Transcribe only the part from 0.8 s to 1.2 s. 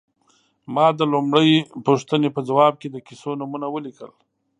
د